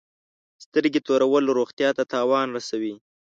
[0.63, 2.95] سترګي تورول روغتیا ته تاوان رسوي.